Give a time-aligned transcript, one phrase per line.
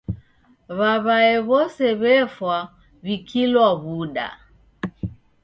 [0.77, 2.57] W'aw'ae w'ose w'efwa
[3.03, 4.27] w'ikilwa w'uda.